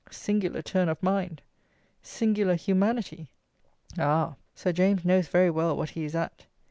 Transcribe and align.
Singular 0.09 0.63
turn 0.63 0.89
of 0.89 1.03
mind! 1.03 1.43
Singular 2.01 2.55
"humanity!" 2.55 3.29
Ah! 3.99 4.33
Sir 4.55 4.71
James 4.71 5.05
knows 5.05 5.27
very 5.27 5.51
well 5.51 5.77
what 5.77 5.91
he 5.91 6.05
is 6.05 6.15
at. 6.15 6.47